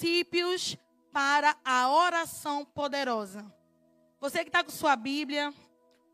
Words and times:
princípios 0.00 0.78
para 1.12 1.54
a 1.62 1.92
oração 1.92 2.64
poderosa. 2.64 3.44
Você 4.18 4.42
que 4.42 4.48
está 4.48 4.64
com 4.64 4.70
sua 4.70 4.96
Bíblia, 4.96 5.52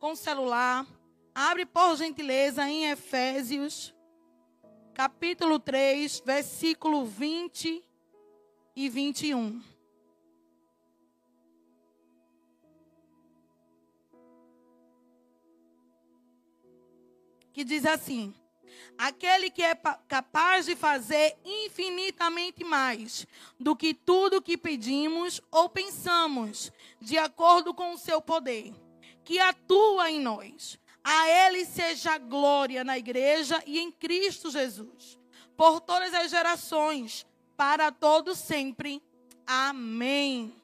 com 0.00 0.10
o 0.10 0.16
celular, 0.16 0.84
abre 1.32 1.64
por 1.64 1.96
gentileza 1.96 2.68
em 2.68 2.90
Efésios, 2.90 3.94
capítulo 4.92 5.60
3, 5.60 6.20
versículo 6.26 7.04
20 7.04 7.84
e 8.74 8.88
21. 8.88 9.62
Que 17.52 17.62
diz 17.62 17.86
assim: 17.86 18.34
aquele 18.98 19.50
que 19.50 19.62
é 19.62 19.74
capaz 20.08 20.66
de 20.66 20.76
fazer 20.76 21.36
infinitamente 21.44 22.64
mais 22.64 23.26
do 23.58 23.74
que 23.74 23.94
tudo 23.94 24.42
que 24.42 24.56
pedimos 24.56 25.40
ou 25.50 25.68
pensamos, 25.68 26.70
de 27.00 27.18
acordo 27.18 27.74
com 27.74 27.92
o 27.92 27.98
seu 27.98 28.20
poder, 28.20 28.74
que 29.24 29.38
atua 29.38 30.10
em 30.10 30.20
nós. 30.20 30.78
A 31.02 31.28
Ele 31.28 31.64
seja 31.64 32.18
glória 32.18 32.82
na 32.82 32.98
igreja 32.98 33.62
e 33.66 33.78
em 33.78 33.92
Cristo 33.92 34.50
Jesus, 34.50 35.18
por 35.56 35.80
todas 35.80 36.12
as 36.12 36.30
gerações, 36.30 37.24
para 37.56 37.92
todos 37.92 38.38
sempre. 38.38 39.02
Amém. 39.46 40.54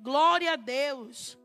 Glória 0.00 0.54
a 0.54 0.56
Deus. 0.56 1.39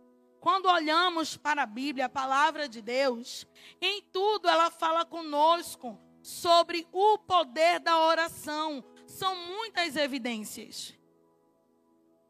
Quando 0.45 0.67
olhamos 0.67 1.35
para 1.35 1.63
a 1.63 1.65
Bíblia, 1.65 2.05
a 2.05 2.09
palavra 2.09 2.69
de 2.69 2.79
Deus, 2.79 3.47
em 3.81 3.99
tudo 3.99 4.47
ela 4.47 4.69
fala 4.69 5.03
conosco 5.03 5.99
sobre 6.21 6.87
o 6.91 7.17
poder 7.17 7.79
da 7.79 7.97
oração. 7.97 8.83
São 9.07 9.35
muitas 9.35 9.95
evidências. 9.95 10.93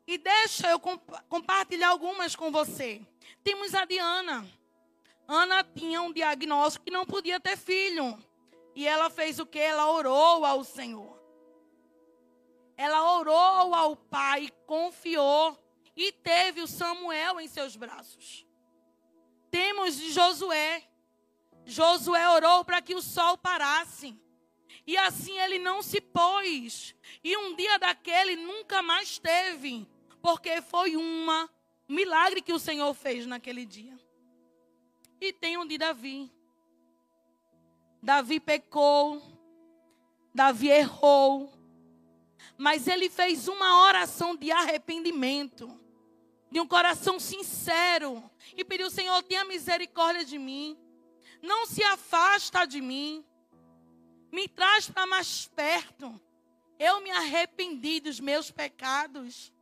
E 0.08 0.17
deixa 0.17 0.70
eu 0.70 0.80
comp 0.80 1.02
compartilhar 1.28 1.89
algumas 1.89 2.38
com 2.38 2.50
você. 2.54 3.06
Temos 3.44 3.76
a 3.76 3.84
Diana. 3.84 4.50
Ana 5.28 5.61
tinha 5.61 6.02
um 6.02 6.14
diagnóstico 6.14 6.86
que 6.86 6.92
não 6.92 7.06
podia 7.06 7.38
ter 7.38 7.58
filho. 7.58 8.17
E 8.73 8.88
ela 8.88 9.09
fez 9.09 9.39
o 9.39 9.45
que? 9.45 9.59
Ela 9.59 9.92
orou 9.92 10.45
ao 10.45 10.64
Senhor. 10.64 11.20
Ela 12.78 13.17
orou 13.17 13.76
ao 13.76 13.98
Pai, 13.98 14.50
confiou 14.66 15.64
e 15.96 16.12
teve 16.12 16.62
o 16.62 16.68
Samuel 16.68 17.40
em 17.40 17.48
seus 17.48 17.76
braços. 17.76 18.46
Temos 19.50 19.96
de 19.96 20.12
Josué. 20.12 20.84
Josué 21.66 22.30
orou 22.30 22.66
para 22.66 22.82
que 22.82 22.94
o 22.94 23.02
sol 23.02 23.38
parasse. 23.38 24.20
E 24.86 24.98
assim 24.98 25.40
ele 25.40 25.58
não 25.58 25.82
se 25.82 26.02
pôs. 26.02 26.94
E 27.23 27.38
um 27.38 27.56
dia 27.56 27.80
daquele 27.80 28.36
nunca 28.36 28.82
mais 28.82 29.18
teve. 29.18 29.88
Porque 30.22 30.62
foi 30.62 30.98
um 30.98 31.28
milagre 31.88 32.42
que 32.42 32.54
o 32.54 32.60
Senhor 32.60 32.94
fez 32.94 33.26
naquele 33.26 33.66
dia. 33.66 33.98
E 35.22 35.32
tem 35.32 35.58
um 35.58 35.66
de 35.66 35.78
Davi. 35.78 36.32
Davi 38.04 38.40
pecou. 38.40 39.22
Davi 40.34 40.68
errou. 40.70 41.52
Mas 42.58 42.88
ele 42.88 43.10
fez 43.10 43.48
uma 43.48 43.86
oração 43.86 44.36
de 44.36 44.52
arrependimento. 44.52 45.84
De 46.52 46.60
um 46.60 46.68
coração 46.68 47.20
sincero. 47.20 48.30
E 48.56 48.64
pediu, 48.64 48.90
Senhor, 48.90 49.22
tenha 49.24 49.44
misericórdia 49.46 50.24
de 50.24 50.38
mim 50.38 50.78
não 51.46 51.66
se 51.66 51.84
afasta 51.84 52.66
de 52.66 52.82
mim, 52.82 53.24
me 54.32 54.48
traz 54.48 54.90
para 54.90 55.06
mais 55.06 55.48
perto. 55.48 56.20
Eu 56.78 57.00
me 57.02 57.12
arrependi 57.12 58.00
dos 58.00 58.20
meus 58.20 58.52
pecados. 58.52 59.54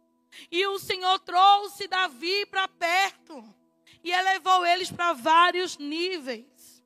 E 0.50 0.66
o 0.66 0.80
Senhor 0.80 1.20
trouxe 1.20 1.88
Davi 1.88 2.46
para 2.48 2.68
perto 2.68 3.44
e 4.04 4.12
elevou 4.12 4.66
eles 4.66 4.90
para 4.90 5.14
vários 5.14 5.78
níveis. 5.78 6.84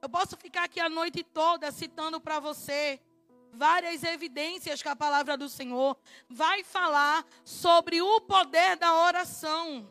Eu 0.00 0.08
posso 0.08 0.36
ficar 0.36 0.64
aqui 0.64 0.78
a 0.78 0.88
noite 0.88 1.24
toda 1.24 1.72
citando 1.72 2.20
para 2.20 2.38
você 2.38 3.00
várias 3.52 4.02
evidências 4.02 4.82
que 4.82 4.88
a 4.88 4.96
palavra 4.96 5.36
do 5.36 5.48
Senhor 5.48 5.96
vai 6.28 6.64
falar 6.64 7.24
sobre 7.44 8.00
o 8.00 8.20
poder 8.22 8.76
da 8.76 8.94
oração 8.94 9.88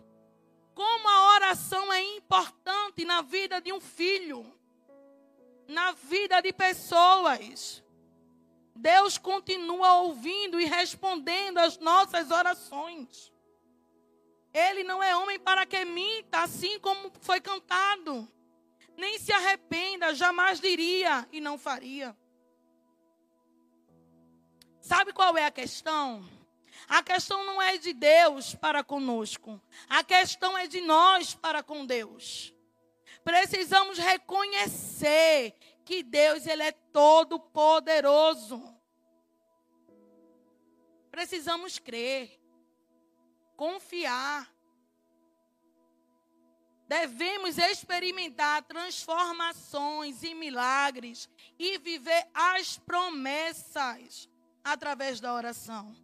como 0.74 1.08
a 1.08 1.36
oração 1.36 1.92
é 1.92 2.02
importante 2.16 3.06
na 3.06 3.22
vida 3.22 3.60
de 3.62 3.72
um 3.72 3.80
filho, 3.80 4.46
na 5.68 5.92
vida 5.92 6.42
de 6.42 6.52
pessoas. 6.54 7.84
Deus 8.76 9.18
continua 9.18 10.02
ouvindo 10.02 10.60
e 10.60 10.66
respondendo 10.66 11.60
às 11.60 11.78
nossas 11.78 12.32
orações. 12.32 13.32
Ele 14.54 14.84
não 14.84 15.04
é 15.04 15.16
homem 15.16 15.40
para 15.40 15.66
que 15.66 15.86
minta, 15.86 16.42
assim 16.42 16.80
como 16.80 17.12
foi 17.22 17.40
cantado. 17.40 18.28
Nem 18.98 19.20
se 19.20 19.32
arrependa, 19.32 20.14
jamais 20.14 20.60
diria 20.60 21.28
e 21.32 21.40
não 21.40 21.58
faria. 21.58 22.18
Sabe 24.82 25.14
qual 25.14 25.38
é 25.38 25.46
a 25.46 25.52
questão? 25.52 26.28
A 26.88 27.04
questão 27.04 27.46
não 27.46 27.62
é 27.62 27.78
de 27.78 27.94
Deus 27.94 28.56
para 28.56 28.84
conosco. 28.84 29.62
A 29.88 30.04
questão 30.04 30.58
é 30.58 30.68
de 30.68 30.82
nós 30.82 31.36
para 31.36 31.62
com 31.62 31.86
Deus. 31.86 32.54
Precisamos 33.24 34.00
reconhecer 34.00 35.54
que 35.86 36.02
Deus 36.02 36.48
ele 36.48 36.64
é 36.64 36.72
todo 36.72 37.40
poderoso. 37.40 38.62
Precisamos 41.12 41.78
crer, 41.78 42.40
confiar. 43.56 44.52
Devemos 46.88 47.58
experimentar 47.58 48.64
transformações 48.64 50.24
e 50.24 50.34
milagres 50.34 51.30
e 51.60 51.78
viver 51.78 52.28
as 52.34 52.78
promessas 52.80 54.31
através 54.64 55.20
da 55.20 55.34
oração. 55.34 55.96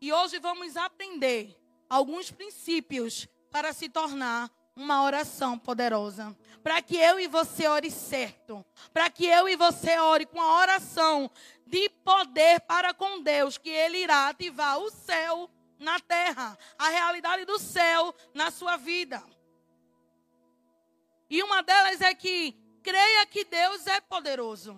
E 0.00 0.12
hoje 0.12 0.38
vamos 0.38 0.76
aprender 0.76 1.56
alguns 1.88 2.30
princípios 2.30 3.28
para 3.50 3.72
se 3.72 3.88
tornar 3.88 4.50
uma 4.74 5.02
oração 5.04 5.58
poderosa. 5.58 6.36
Para 6.62 6.80
que 6.80 6.96
eu 6.96 7.20
e 7.20 7.28
você 7.28 7.66
ore 7.66 7.90
certo. 7.90 8.64
Para 8.92 9.10
que 9.10 9.26
eu 9.26 9.48
e 9.48 9.56
você 9.56 9.98
ore 9.98 10.26
com 10.26 10.40
a 10.40 10.60
oração 10.60 11.30
de 11.66 11.88
poder 11.88 12.60
para 12.60 12.92
com 12.92 13.22
Deus, 13.22 13.56
que 13.56 13.70
Ele 13.70 13.98
irá 13.98 14.28
ativar 14.28 14.78
o 14.78 14.90
céu 14.90 15.50
na 15.78 15.98
terra, 15.98 16.56
a 16.78 16.88
realidade 16.88 17.44
do 17.44 17.58
céu 17.58 18.14
na 18.34 18.50
sua 18.50 18.76
vida. 18.76 19.22
E 21.28 21.42
uma 21.42 21.62
delas 21.62 22.00
é 22.00 22.14
que 22.14 22.54
creia 22.82 23.26
que 23.26 23.44
Deus 23.44 23.86
é 23.86 24.00
poderoso, 24.00 24.76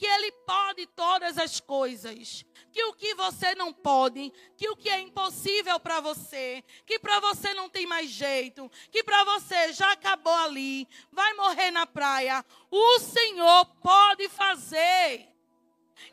que 0.00 0.06
Ele 0.06 0.32
pode 0.46 0.86
todas 0.86 1.36
as 1.36 1.60
coisas, 1.60 2.42
que 2.72 2.82
o 2.84 2.94
que 2.94 3.14
você 3.16 3.54
não 3.54 3.70
pode, 3.70 4.32
que 4.56 4.66
o 4.70 4.74
que 4.74 4.88
é 4.88 4.98
impossível 4.98 5.78
para 5.78 6.00
você, 6.00 6.64
que 6.86 6.98
para 6.98 7.20
você 7.20 7.52
não 7.52 7.68
tem 7.68 7.84
mais 7.84 8.08
jeito, 8.08 8.72
que 8.90 9.04
para 9.04 9.22
você 9.24 9.74
já 9.74 9.92
acabou 9.92 10.32
ali, 10.32 10.88
vai 11.12 11.34
morrer 11.34 11.70
na 11.70 11.86
praia, 11.86 12.42
o 12.70 12.98
Senhor 12.98 13.66
pode 13.82 14.26
fazer. 14.30 15.28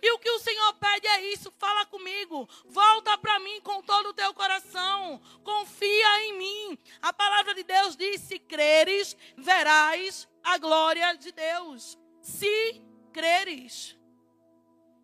E 0.01 0.11
o 0.11 0.19
que 0.19 0.31
o 0.31 0.39
Senhor 0.39 0.73
pede 0.73 1.07
é 1.07 1.31
isso, 1.31 1.49
fala 1.57 1.85
comigo, 1.85 2.45
volta 2.65 3.17
para 3.17 3.39
mim 3.39 3.61
com 3.61 3.81
todo 3.81 4.09
o 4.09 4.13
teu 4.13 4.33
coração, 4.33 5.21
confia 5.45 6.25
em 6.25 6.37
mim. 6.37 6.77
A 7.01 7.13
palavra 7.13 7.55
de 7.55 7.63
Deus 7.63 7.95
diz: 7.95 8.19
se 8.19 8.37
creres, 8.37 9.15
verás 9.37 10.27
a 10.43 10.57
glória 10.57 11.13
de 11.13 11.31
Deus. 11.31 11.97
Se 12.21 12.85
creres. 13.17 13.97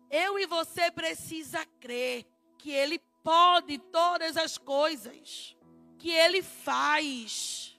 Eu 0.08 0.38
e 0.38 0.46
você 0.46 0.88
precisa 0.88 1.66
crer 1.80 2.24
que 2.56 2.70
ele 2.70 3.00
pode 3.24 3.76
todas 3.78 4.36
as 4.36 4.56
coisas, 4.56 5.56
que 5.98 6.10
ele 6.10 6.40
faz. 6.40 7.76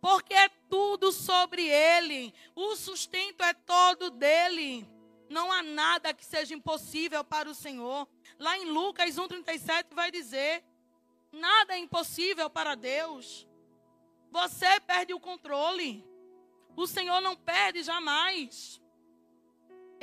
Porque 0.00 0.34
é 0.34 0.48
tudo 0.68 1.12
sobre 1.12 1.62
ele, 1.68 2.34
o 2.56 2.74
sustento 2.74 3.44
é 3.44 3.54
todo 3.54 4.10
dele. 4.10 4.84
Não 5.30 5.52
há 5.52 5.62
nada 5.62 6.12
que 6.12 6.24
seja 6.24 6.52
impossível 6.52 7.22
para 7.22 7.48
o 7.48 7.54
Senhor. 7.54 8.08
Lá 8.40 8.58
em 8.58 8.64
Lucas 8.64 9.16
1:37 9.16 9.94
vai 9.94 10.10
dizer: 10.10 10.64
nada 11.30 11.74
é 11.74 11.78
impossível 11.78 12.50
para 12.50 12.74
Deus. 12.74 13.46
Você 14.32 14.80
perde 14.80 15.14
o 15.14 15.20
controle. 15.20 16.04
O 16.74 16.88
Senhor 16.88 17.20
não 17.20 17.36
perde 17.36 17.84
jamais. 17.84 18.81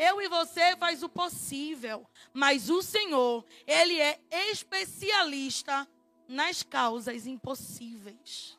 Eu 0.01 0.21
e 0.21 0.29
você 0.29 0.77
faz 0.77 1.03
o 1.03 1.09
possível, 1.09 2.07
mas 2.33 2.69
o 2.69 2.81
Senhor, 2.81 3.43
ele 3.67 3.99
é 3.99 4.17
especialista 4.49 5.85
nas 6.25 6.63
causas 6.63 7.27
impossíveis. 7.27 8.57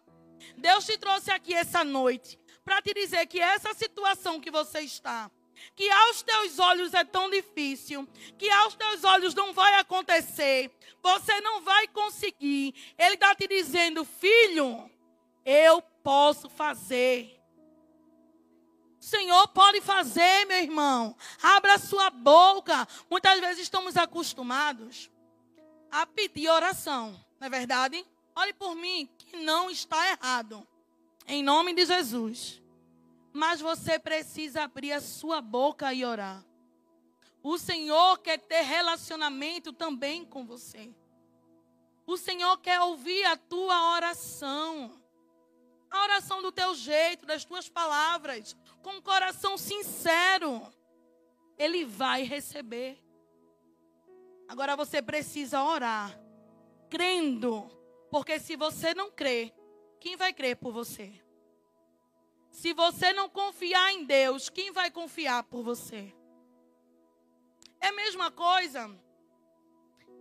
Deus 0.58 0.84
te 0.84 0.98
trouxe 0.98 1.30
aqui 1.30 1.54
essa 1.54 1.82
noite 1.82 2.38
para 2.62 2.82
te 2.82 2.92
dizer 2.92 3.24
que 3.26 3.40
essa 3.40 3.72
situação 3.72 4.38
que 4.38 4.50
você 4.50 4.80
está, 4.80 5.30
que 5.74 5.88
aos 5.88 6.20
teus 6.20 6.58
olhos 6.58 6.92
é 6.92 7.04
tão 7.04 7.30
difícil, 7.30 8.06
que 8.36 8.50
aos 8.50 8.74
teus 8.74 9.02
olhos 9.02 9.34
não 9.34 9.54
vai 9.54 9.76
acontecer, 9.76 10.70
você 11.02 11.40
não 11.40 11.62
vai 11.62 11.88
conseguir. 11.88 12.74
Ele 12.98 13.14
está 13.14 13.34
te 13.34 13.48
dizendo, 13.48 14.04
filho, 14.04 14.90
eu 15.42 15.80
posso 16.02 16.50
fazer. 16.50 17.39
O 19.00 19.04
Senhor 19.04 19.48
pode 19.48 19.80
fazer, 19.80 20.44
meu 20.46 20.58
irmão. 20.58 21.16
Abra 21.42 21.78
sua 21.78 22.10
boca. 22.10 22.86
Muitas 23.08 23.40
vezes 23.40 23.62
estamos 23.62 23.96
acostumados 23.96 25.10
a 25.90 26.06
pedir 26.06 26.48
oração, 26.48 27.18
não 27.40 27.46
é 27.46 27.50
verdade? 27.50 28.06
Olhe 28.36 28.52
por 28.52 28.76
mim, 28.76 29.08
que 29.18 29.36
não 29.38 29.70
está 29.70 30.10
errado. 30.10 30.66
Em 31.26 31.42
nome 31.42 31.74
de 31.74 31.86
Jesus. 31.86 32.62
Mas 33.32 33.60
você 33.60 33.98
precisa 33.98 34.64
abrir 34.64 34.92
a 34.92 35.00
sua 35.00 35.40
boca 35.40 35.92
e 35.94 36.04
orar. 36.04 36.44
O 37.42 37.56
Senhor 37.56 38.18
quer 38.18 38.38
ter 38.38 38.62
relacionamento 38.62 39.72
também 39.72 40.24
com 40.24 40.44
você. 40.44 40.94
O 42.06 42.16
Senhor 42.16 42.58
quer 42.58 42.80
ouvir 42.80 43.24
a 43.24 43.36
tua 43.36 43.94
oração. 43.94 44.99
A 45.90 46.02
oração 46.02 46.40
do 46.40 46.52
teu 46.52 46.74
jeito, 46.74 47.26
das 47.26 47.44
tuas 47.44 47.68
palavras, 47.68 48.56
com 48.82 48.90
um 48.90 49.02
coração 49.02 49.58
sincero. 49.58 50.62
Ele 51.58 51.84
vai 51.84 52.22
receber. 52.22 52.98
Agora 54.48 54.76
você 54.76 55.02
precisa 55.02 55.62
orar, 55.62 56.18
crendo. 56.88 57.68
Porque 58.10 58.38
se 58.38 58.56
você 58.56 58.94
não 58.94 59.10
crê, 59.10 59.52
quem 60.00 60.16
vai 60.16 60.32
crer 60.32 60.56
por 60.56 60.72
você? 60.72 61.12
Se 62.50 62.72
você 62.72 63.12
não 63.12 63.28
confiar 63.28 63.92
em 63.92 64.04
Deus, 64.04 64.48
quem 64.48 64.72
vai 64.72 64.90
confiar 64.90 65.44
por 65.44 65.62
você? 65.62 66.12
É 67.80 67.88
a 67.88 67.92
mesma 67.92 68.30
coisa 68.30 68.90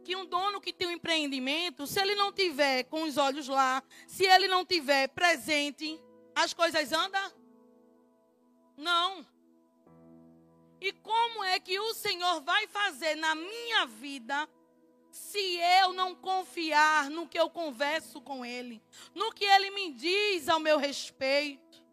que 0.09 0.15
um 0.15 0.25
dono 0.25 0.59
que 0.59 0.73
tem 0.73 0.87
um 0.87 0.91
empreendimento, 0.91 1.85
se 1.85 2.01
ele 2.01 2.15
não 2.15 2.33
tiver 2.33 2.83
com 2.85 3.03
os 3.03 3.15
olhos 3.15 3.47
lá, 3.47 3.83
se 4.07 4.25
ele 4.25 4.47
não 4.47 4.65
tiver 4.65 5.07
presente, 5.09 6.01
as 6.33 6.51
coisas 6.51 6.91
andam? 6.91 7.31
Não. 8.75 9.23
E 10.81 10.91
como 10.91 11.43
é 11.43 11.59
que 11.59 11.79
o 11.79 11.93
Senhor 11.93 12.41
vai 12.41 12.65
fazer 12.65 13.13
na 13.17 13.35
minha 13.35 13.85
vida 13.85 14.49
se 15.11 15.59
eu 15.81 15.93
não 15.93 16.15
confiar 16.15 17.11
no 17.11 17.27
que 17.27 17.39
eu 17.39 17.47
converso 17.47 18.19
com 18.19 18.43
Ele, 18.43 18.81
no 19.13 19.31
que 19.31 19.45
Ele 19.45 19.69
me 19.69 19.93
diz 19.93 20.49
ao 20.49 20.59
meu 20.59 20.79
respeito? 20.79 21.85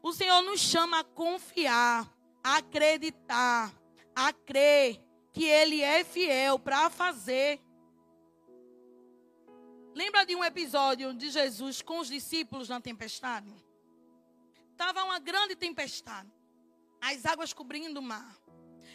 O 0.00 0.12
Senhor 0.12 0.40
nos 0.42 0.60
chama 0.60 1.00
a 1.00 1.04
confiar, 1.04 2.08
a 2.44 2.58
acreditar, 2.58 3.74
a 4.14 4.32
crer 4.32 5.09
que 5.32 5.44
Ele 5.44 5.80
é 5.82 6.04
fiel 6.04 6.58
para 6.58 6.90
fazer. 6.90 7.60
Lembra 9.94 10.24
de 10.24 10.34
um 10.34 10.44
episódio 10.44 11.12
de 11.14 11.30
Jesus 11.30 11.82
com 11.82 11.98
os 11.98 12.08
discípulos 12.08 12.68
na 12.68 12.80
tempestade? 12.80 13.52
Estava 14.70 15.04
uma 15.04 15.18
grande 15.18 15.56
tempestade, 15.56 16.30
as 17.00 17.26
águas 17.26 17.52
cobrindo 17.52 18.00
o 18.00 18.02
mar. 18.02 18.36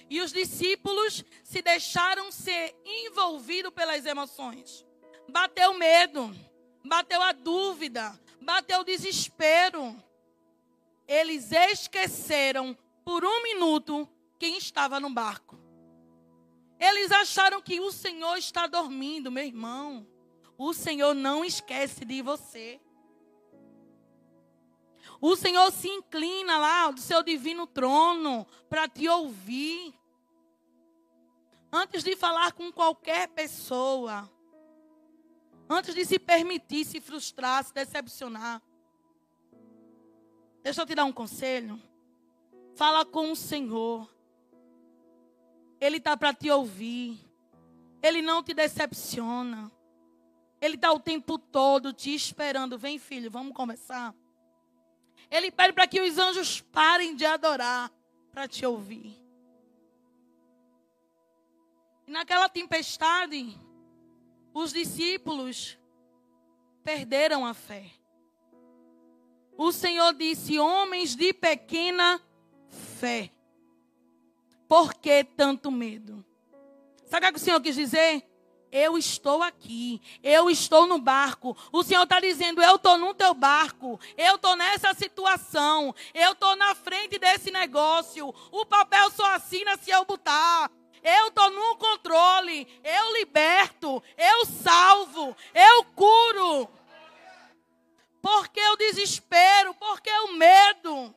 E 0.10 0.22
os 0.22 0.32
discípulos 0.32 1.24
se 1.44 1.62
deixaram 1.62 2.32
ser 2.32 2.76
envolvidos 2.86 3.72
pelas 3.72 4.06
emoções. 4.06 4.86
Bateu 5.30 5.74
medo, 5.74 6.36
bateu 6.84 7.22
a 7.22 7.32
dúvida, 7.32 8.20
bateu 8.42 8.82
o 8.82 8.84
desespero 8.84 9.96
eles 11.08 11.52
esqueceram 11.52 12.76
por 13.04 13.24
um 13.24 13.44
minuto 13.44 14.08
quem 14.40 14.58
estava 14.58 15.00
no 15.00 15.10
barco. 15.10 15.58
Eles 16.80 17.12
acharam 17.12 17.62
que 17.62 17.80
o 17.80 17.92
Senhor 17.92 18.38
está 18.38 18.68
dormindo, 18.68 19.32
meu 19.32 19.44
irmão. 19.44 20.08
O 20.58 20.74
Senhor 20.74 21.14
não 21.14 21.44
esquece 21.44 22.06
de 22.06 22.22
você. 22.22 22.80
O 25.22 25.36
Senhor 25.36 25.72
se 25.72 25.88
inclina 25.88 26.58
lá 26.58 26.92
do 26.92 27.00
seu 27.00 27.24
divino 27.24 27.66
trono 27.66 28.46
para 28.70 28.88
te 28.88 29.08
ouvir. 29.08 29.94
Antes 31.72 32.04
de 32.04 32.16
falar 32.16 32.54
com 32.54 32.72
qualquer 32.72 33.28
pessoa, 33.30 34.30
antes 35.70 35.96
de 35.96 36.06
se 36.06 36.20
permitir 36.20 36.86
se 36.86 37.02
frustrar, 37.02 37.64
se 37.64 37.74
decepcionar, 37.74 38.62
Deixa 40.66 40.82
eu 40.82 40.86
te 40.88 40.96
dar 40.96 41.06
um 41.06 41.14
conselho. 41.14 41.80
Fala 42.74 43.06
com 43.06 43.32
o 43.32 43.36
Senhor. 43.36 44.10
Ele 45.86 45.98
está 45.98 46.18
para 46.18 46.34
te 46.34 46.50
ouvir. 46.50 47.20
Ele 48.02 48.22
não 48.22 48.42
te 48.42 48.56
decepciona. 48.56 49.72
Ele 50.60 50.76
está 50.76 50.92
o 50.92 51.00
tempo 51.00 51.38
todo 51.38 51.94
te 51.94 52.14
esperando. 52.14 52.78
Vem, 52.78 52.98
filho, 52.98 53.30
vamos 53.30 53.54
começar. 53.54 54.16
Ele 55.30 55.52
pede 55.52 55.74
para 55.74 55.86
que 55.86 56.02
os 56.02 56.18
anjos 56.18 56.60
parem 56.60 57.16
de 57.16 57.24
adorar 57.24 57.92
para 58.32 58.48
te 58.48 58.66
ouvir. 58.66 59.16
E 62.08 62.12
naquela 62.12 62.50
tempestade, 62.50 63.56
os 64.54 64.74
discípulos 64.74 65.78
perderam 66.84 67.46
a 67.46 67.54
fé. 67.54 67.92
O 69.56 69.72
Senhor 69.72 70.16
disse: 70.16 70.58
Homens 70.58 71.16
de 71.16 71.32
pequena 71.32 72.20
fé. 73.00 73.35
Por 74.76 74.94
que 74.94 75.24
tanto 75.24 75.72
medo? 75.72 76.22
Sabe 77.06 77.28
o 77.28 77.32
que 77.32 77.38
o 77.38 77.42
Senhor 77.42 77.62
quis 77.62 77.78
dizer? 77.78 78.30
Eu 78.70 78.98
estou 78.98 79.42
aqui, 79.42 80.02
eu 80.22 80.50
estou 80.50 80.86
no 80.86 81.00
barco. 81.00 81.56
O 81.72 81.82
Senhor 81.82 82.04
está 82.04 82.20
dizendo: 82.20 82.62
Eu 82.62 82.76
estou 82.76 82.98
no 82.98 83.14
teu 83.14 83.34
barco, 83.34 83.98
eu 84.18 84.36
estou 84.36 84.54
nessa 84.58 84.94
situação, 84.94 85.96
eu 86.14 86.34
estou 86.34 86.58
na 86.58 86.76
frente 86.76 87.18
desse 87.18 87.52
negócio. 87.52 88.36
O 88.52 88.66
papel 88.66 89.10
só 89.12 89.36
assina 89.36 89.78
se 89.78 89.92
eu 89.92 90.04
botar. 90.04 90.70
Eu 91.02 91.30
estou 91.30 91.50
no 91.52 91.78
controle, 91.78 92.68
eu 92.84 93.14
liberto, 93.14 94.04
eu 94.18 94.46
salvo, 94.46 95.38
eu 95.54 95.86
curo. 95.96 96.70
Por 98.22 98.50
que 98.50 98.62
o 98.62 98.76
desespero? 98.76 99.74
Por 99.76 100.02
que 100.02 100.12
o 100.12 100.34
medo? 100.34 101.16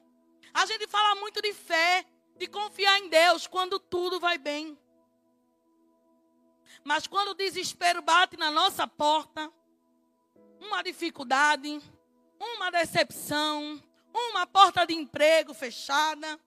A 0.54 0.64
gente 0.64 0.86
fala 0.86 1.16
muito 1.16 1.42
de 1.42 1.52
fé, 1.52 2.06
de 2.38 2.46
confiar 2.46 2.98
em 3.00 3.08
Deus 3.08 3.46
quando 3.46 3.78
tudo 3.78 4.20
vai 4.20 4.38
bem. 4.38 4.78
Mas 6.84 7.06
quando 7.06 7.28
o 7.28 7.34
desespero 7.34 8.00
bate 8.00 8.36
na 8.36 8.50
nossa 8.50 8.86
porta, 8.86 9.52
uma 10.60 10.82
dificuldade, 10.82 11.80
uma 12.38 12.70
decepção, 12.70 13.82
uma 14.14 14.46
porta 14.46 14.86
de 14.86 14.94
emprego 14.94 15.52
fechada, 15.52 16.38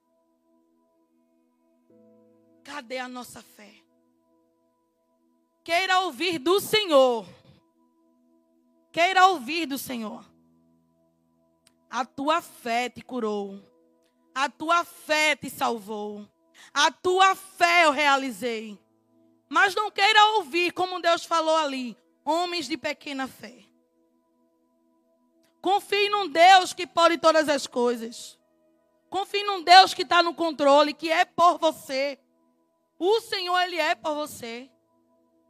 cadê 2.64 2.98
a 2.98 3.08
nossa 3.08 3.42
fé? 3.42 3.74
Queira 5.62 6.00
ouvir 6.00 6.38
do 6.38 6.60
Senhor. 6.60 7.26
Queira 8.90 9.28
ouvir 9.28 9.66
do 9.66 9.78
Senhor. 9.78 10.24
A 11.88 12.04
tua 12.04 12.40
fé 12.40 12.88
te 12.88 13.02
curou. 13.02 13.71
A 14.34 14.48
tua 14.48 14.84
fé 14.84 15.36
te 15.36 15.50
salvou. 15.50 16.28
A 16.72 16.90
tua 16.90 17.34
fé 17.34 17.84
eu 17.84 17.90
realizei. 17.90 18.78
Mas 19.48 19.74
não 19.74 19.90
queira 19.90 20.36
ouvir, 20.36 20.72
como 20.72 21.00
Deus 21.00 21.24
falou 21.24 21.56
ali, 21.56 21.96
homens 22.24 22.66
de 22.66 22.76
pequena 22.78 23.28
fé. 23.28 23.64
Confie 25.60 26.08
num 26.08 26.26
Deus 26.26 26.72
que 26.72 26.86
pode 26.86 27.18
todas 27.18 27.48
as 27.48 27.66
coisas. 27.66 28.38
Confie 29.10 29.44
num 29.44 29.62
Deus 29.62 29.92
que 29.92 30.02
está 30.02 30.22
no 30.22 30.34
controle, 30.34 30.94
que 30.94 31.10
é 31.10 31.24
por 31.24 31.58
você. 31.58 32.18
O 32.98 33.20
Senhor, 33.20 33.58
Ele 33.60 33.76
é 33.76 33.94
por 33.94 34.14
você. 34.14 34.70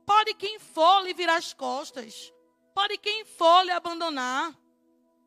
Pode 0.05 0.35
quem 0.35 0.59
for 0.59 1.03
lhe 1.03 1.15
virar 1.15 1.37
as 1.37 1.53
costas. 1.53 2.33
Pode 2.75 2.99
quem 2.99 3.25
for 3.25 3.63
lhe 3.63 3.71
abandonar. 3.71 4.53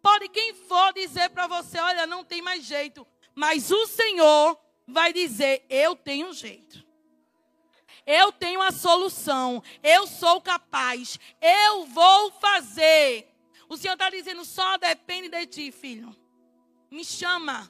Pode 0.03 0.29
quem 0.29 0.53
for 0.53 0.93
dizer 0.93 1.29
para 1.29 1.47
você, 1.47 1.79
olha, 1.79 2.05
não 2.05 2.23
tem 2.23 2.41
mais 2.41 2.63
jeito. 2.63 3.07
Mas 3.35 3.69
o 3.69 3.85
Senhor 3.85 4.57
vai 4.87 5.11
dizer, 5.11 5.65
eu 5.69 5.93
tenho 5.93 6.31
jeito. 6.31 6.85
Eu 8.05 8.31
tenho 8.31 8.61
a 8.61 8.71
solução. 8.71 9.61
Eu 9.83 10.07
sou 10.07 10.39
capaz. 10.39 11.19
Eu 11.41 11.85
vou 11.85 12.31
fazer. 12.31 13.27
O 13.67 13.75
Senhor 13.75 13.93
está 13.93 14.09
dizendo, 14.09 14.45
só 14.45 14.77
depende 14.77 15.27
de 15.27 15.45
ti, 15.47 15.71
filho. 15.71 16.15
Me 16.89 17.03
chama. 17.03 17.69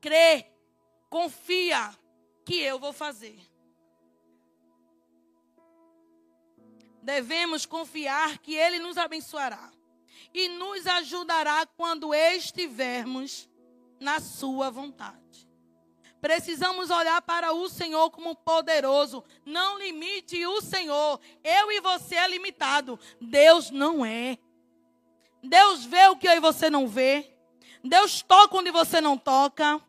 Crê. 0.00 0.46
Confia 1.10 1.94
que 2.44 2.60
eu 2.60 2.78
vou 2.78 2.92
fazer. 2.92 3.38
Devemos 7.02 7.66
confiar 7.66 8.38
que 8.38 8.54
Ele 8.54 8.78
nos 8.78 8.96
abençoará 8.96 9.72
e 10.32 10.48
nos 10.48 10.86
ajudará 10.86 11.66
quando 11.66 12.14
estivermos 12.14 13.49
na 14.00 14.18
Sua 14.18 14.70
vontade. 14.70 15.48
Precisamos 16.20 16.90
olhar 16.90 17.22
para 17.22 17.52
o 17.52 17.68
Senhor 17.68 18.10
como 18.10 18.34
poderoso. 18.34 19.24
Não 19.44 19.78
limite 19.78 20.44
o 20.46 20.60
Senhor. 20.60 21.20
Eu 21.42 21.72
e 21.72 21.80
você 21.80 22.16
é 22.16 22.28
limitado. 22.28 22.98
Deus 23.20 23.70
não 23.70 24.04
é. 24.04 24.38
Deus 25.42 25.84
vê 25.84 26.08
o 26.08 26.16
que 26.16 26.28
eu 26.28 26.32
e 26.32 26.40
você 26.40 26.68
não 26.68 26.86
vê. 26.86 27.34
Deus 27.82 28.20
toca 28.20 28.56
onde 28.58 28.70
você 28.70 29.00
não 29.00 29.16
toca. 29.16 29.80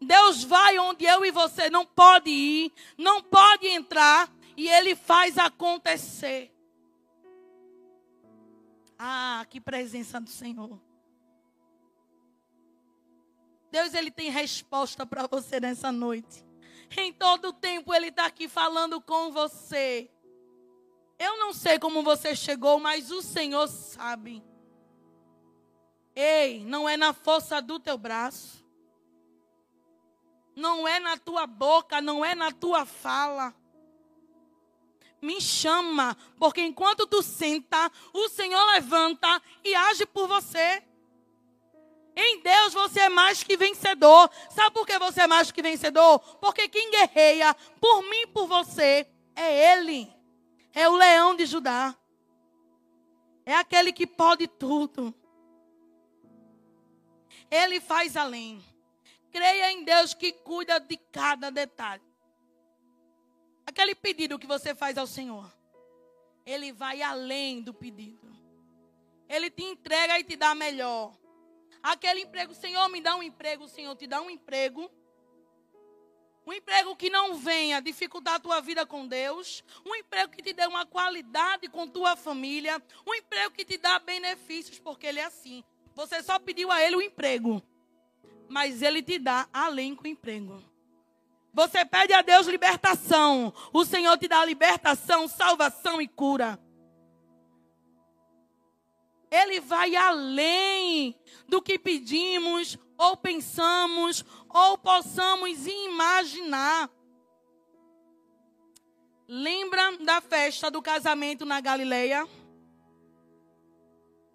Deus 0.00 0.42
vai 0.42 0.78
onde 0.78 1.04
eu 1.04 1.24
e 1.24 1.30
você 1.30 1.70
não 1.70 1.86
pode 1.86 2.30
ir, 2.30 2.72
não 2.98 3.22
pode 3.22 3.66
entrar, 3.66 4.30
e 4.56 4.68
Ele 4.68 4.94
faz 4.94 5.38
acontecer. 5.38 6.52
Ah, 8.98 9.46
que 9.48 9.60
presença 9.60 10.20
do 10.20 10.28
Senhor. 10.28 10.80
Deus, 13.76 13.92
Ele 13.92 14.10
tem 14.10 14.30
resposta 14.30 15.04
para 15.04 15.26
você 15.26 15.60
nessa 15.60 15.92
noite. 15.92 16.42
Em 16.96 17.12
todo 17.12 17.52
tempo 17.52 17.92
Ele 17.92 18.08
está 18.08 18.24
aqui 18.24 18.48
falando 18.48 19.02
com 19.02 19.30
você. 19.30 20.10
Eu 21.18 21.38
não 21.38 21.52
sei 21.52 21.78
como 21.78 22.02
você 22.02 22.34
chegou, 22.34 22.80
mas 22.80 23.10
o 23.10 23.20
Senhor 23.20 23.68
sabe. 23.68 24.42
Ei, 26.14 26.64
não 26.64 26.88
é 26.88 26.96
na 26.96 27.12
força 27.12 27.60
do 27.60 27.78
teu 27.78 27.98
braço. 27.98 28.64
Não 30.54 30.88
é 30.88 30.98
na 30.98 31.18
tua 31.18 31.46
boca, 31.46 32.00
não 32.00 32.24
é 32.24 32.34
na 32.34 32.50
tua 32.50 32.86
fala. 32.86 33.54
Me 35.20 35.38
chama, 35.38 36.16
porque 36.38 36.62
enquanto 36.62 37.06
tu 37.06 37.22
senta, 37.22 37.92
o 38.14 38.26
Senhor 38.30 38.64
levanta 38.68 39.42
e 39.62 39.74
age 39.74 40.06
por 40.06 40.26
você. 40.26 40.82
Em 42.16 42.40
Deus 42.40 42.72
você 42.72 43.00
é 43.00 43.08
mais 43.10 43.42
que 43.42 43.58
vencedor. 43.58 44.30
Sabe 44.50 44.72
por 44.72 44.86
que 44.86 44.98
você 44.98 45.20
é 45.20 45.26
mais 45.26 45.50
que 45.50 45.60
vencedor? 45.60 46.18
Porque 46.38 46.66
quem 46.66 46.90
guerreia 46.90 47.54
por 47.78 48.02
mim 48.02 48.22
e 48.22 48.26
por 48.28 48.46
você 48.46 49.06
é 49.34 49.74
Ele. 49.74 50.10
É 50.72 50.88
o 50.88 50.96
leão 50.96 51.36
de 51.36 51.44
Judá. 51.44 51.94
É 53.44 53.54
aquele 53.54 53.92
que 53.92 54.06
pode 54.06 54.48
tudo. 54.48 55.14
Ele 57.50 57.80
faz 57.80 58.16
além. 58.16 58.64
Creia 59.30 59.70
em 59.70 59.84
Deus 59.84 60.14
que 60.14 60.32
cuida 60.32 60.80
de 60.80 60.96
cada 60.96 61.50
detalhe. 61.50 62.02
Aquele 63.66 63.94
pedido 63.94 64.38
que 64.38 64.46
você 64.46 64.74
faz 64.74 64.96
ao 64.96 65.06
Senhor, 65.06 65.52
Ele 66.46 66.72
vai 66.72 67.02
além 67.02 67.60
do 67.60 67.74
pedido. 67.74 68.34
Ele 69.28 69.50
te 69.50 69.62
entrega 69.62 70.18
e 70.18 70.24
te 70.24 70.34
dá 70.34 70.54
melhor. 70.54 71.12
Aquele 71.86 72.22
emprego, 72.22 72.52
Senhor, 72.52 72.88
me 72.88 73.00
dá 73.00 73.14
um 73.14 73.22
emprego, 73.22 73.68
Senhor 73.68 73.94
te 73.94 74.08
dá 74.08 74.20
um 74.20 74.28
emprego. 74.28 74.90
Um 76.44 76.52
emprego 76.52 76.96
que 76.96 77.08
não 77.08 77.36
venha 77.36 77.80
dificultar 77.80 78.34
a 78.34 78.40
tua 78.40 78.60
vida 78.60 78.84
com 78.84 79.06
Deus. 79.06 79.62
Um 79.84 79.94
emprego 79.94 80.32
que 80.32 80.42
te 80.42 80.52
dê 80.52 80.66
uma 80.66 80.84
qualidade 80.84 81.68
com 81.68 81.86
tua 81.86 82.16
família. 82.16 82.82
Um 83.06 83.14
emprego 83.14 83.54
que 83.54 83.64
te 83.64 83.78
dá 83.78 84.00
benefícios, 84.00 84.80
porque 84.80 85.06
Ele 85.06 85.20
é 85.20 85.26
assim. 85.26 85.62
Você 85.94 86.24
só 86.24 86.40
pediu 86.40 86.72
a 86.72 86.82
Ele 86.82 86.96
o 86.96 87.00
emprego. 87.02 87.62
Mas 88.48 88.82
Ele 88.82 89.00
te 89.00 89.16
dá 89.16 89.48
além 89.52 89.94
com 89.94 90.02
o 90.02 90.08
emprego. 90.08 90.60
Você 91.54 91.84
pede 91.84 92.12
a 92.12 92.20
Deus 92.20 92.48
libertação. 92.48 93.54
O 93.72 93.84
Senhor 93.84 94.18
te 94.18 94.26
dá 94.26 94.44
libertação, 94.44 95.28
salvação 95.28 96.02
e 96.02 96.08
cura. 96.08 96.58
Ele 99.36 99.60
vai 99.60 99.94
além 99.94 101.14
do 101.46 101.60
que 101.60 101.78
pedimos, 101.78 102.78
ou 102.96 103.18
pensamos, 103.18 104.24
ou 104.48 104.78
possamos 104.78 105.66
imaginar. 105.66 106.90
Lembra 109.28 109.98
da 109.98 110.22
festa 110.22 110.70
do 110.70 110.80
casamento 110.80 111.44
na 111.44 111.60
Galileia? 111.60 112.26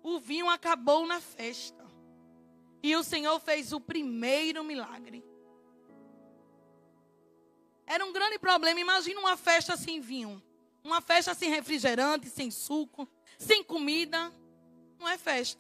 O 0.03 0.20
vinho 0.20 0.48
acabou 0.48 1.08
na 1.08 1.20
festa. 1.20 1.84
E 2.84 2.96
o 2.96 3.03
Senhor 3.03 3.39
fez 3.39 3.74
o 3.74 3.79
primeiro 3.79 4.63
milagre. 4.63 5.25
Era 7.88 8.05
um 8.05 8.13
grande 8.13 8.38
problema. 8.38 8.79
Imagina 8.79 9.20
uma 9.20 9.36
festa 9.36 9.75
sem 9.75 10.00
vinho. 10.00 10.41
Uma 10.84 11.01
festa 11.01 11.34
sem 11.34 11.50
refrigerante, 11.50 12.29
sem 12.29 12.51
suco, 12.51 13.08
sem 13.39 13.63
comida 13.63 14.31
não 15.01 15.10
é 15.10 15.17
festa. 15.17 15.60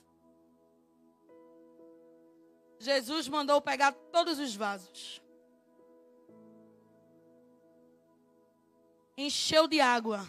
Jesus 2.79 3.27
mandou 3.27 3.59
pegar 3.61 3.91
todos 3.91 4.39
os 4.39 4.55
vasos. 4.55 5.21
Encheu 9.17 9.67
de 9.67 9.81
água. 9.81 10.25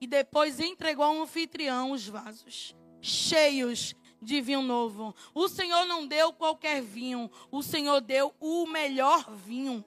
E 0.00 0.06
depois 0.06 0.58
entregou 0.58 1.04
ao 1.04 1.22
anfitrião 1.22 1.92
os 1.92 2.08
vasos, 2.08 2.74
cheios 3.00 3.94
de 4.20 4.40
vinho 4.40 4.62
novo. 4.62 5.14
O 5.32 5.48
Senhor 5.48 5.84
não 5.84 6.06
deu 6.06 6.32
qualquer 6.32 6.82
vinho, 6.82 7.30
o 7.50 7.62
Senhor 7.62 8.00
deu 8.00 8.34
o 8.40 8.66
melhor 8.66 9.32
vinho. 9.32 9.84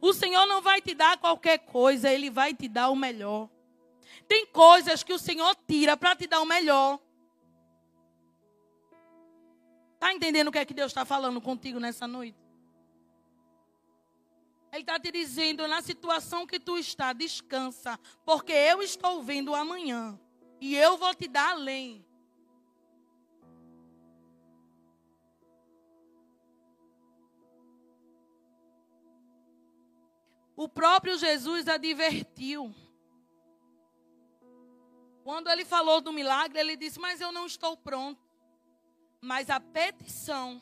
O 0.00 0.12
Senhor 0.12 0.44
não 0.46 0.60
vai 0.60 0.80
te 0.80 0.92
dar 0.92 1.18
qualquer 1.18 1.58
coisa, 1.58 2.10
Ele 2.10 2.30
vai 2.30 2.52
te 2.52 2.68
dar 2.68 2.90
o 2.90 2.96
melhor. 2.96 3.48
Tem 4.26 4.46
coisas 4.46 5.02
que 5.02 5.12
o 5.12 5.18
Senhor 5.18 5.54
tira 5.66 5.96
para 5.96 6.16
te 6.16 6.26
dar 6.26 6.40
o 6.40 6.46
melhor. 6.46 6.98
Está 9.94 10.12
entendendo 10.12 10.48
o 10.48 10.52
que 10.52 10.58
é 10.58 10.64
que 10.64 10.74
Deus 10.74 10.90
está 10.90 11.04
falando 11.04 11.40
contigo 11.40 11.80
nessa 11.80 12.06
noite? 12.06 12.38
Ele 14.70 14.82
está 14.82 14.98
te 14.98 15.10
dizendo, 15.12 15.68
na 15.68 15.80
situação 15.80 16.46
que 16.46 16.58
tu 16.58 16.76
está, 16.76 17.12
descansa, 17.12 17.98
porque 18.24 18.52
eu 18.52 18.82
estou 18.82 19.22
vendo 19.22 19.54
amanhã. 19.54 20.18
E 20.60 20.74
eu 20.74 20.96
vou 20.96 21.14
te 21.14 21.28
dar 21.28 21.52
além. 21.52 22.04
O 30.56 30.68
próprio 30.68 31.16
Jesus 31.18 31.68
advertiu. 31.68 32.74
Quando 35.24 35.48
ele 35.48 35.64
falou 35.64 36.02
do 36.02 36.12
milagre, 36.12 36.60
ele 36.60 36.76
disse: 36.76 37.00
Mas 37.00 37.18
eu 37.18 37.32
não 37.32 37.46
estou 37.46 37.78
pronto. 37.78 38.22
Mas 39.22 39.48
a 39.48 39.58
petição 39.58 40.60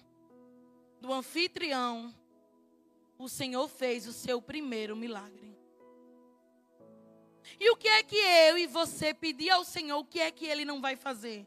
do 1.00 1.12
anfitrião, 1.12 2.14
o 3.18 3.28
Senhor 3.28 3.66
fez 3.68 4.06
o 4.06 4.12
seu 4.12 4.40
primeiro 4.40 4.94
milagre. 4.94 5.58
E 7.58 7.70
o 7.70 7.76
que 7.76 7.88
é 7.88 8.04
que 8.04 8.14
eu 8.14 8.56
e 8.56 8.68
você 8.68 9.12
pedir 9.12 9.50
ao 9.50 9.64
Senhor, 9.64 9.98
o 9.98 10.04
que 10.04 10.20
é 10.20 10.30
que 10.30 10.46
ele 10.46 10.64
não 10.64 10.80
vai 10.80 10.94
fazer? 10.94 11.44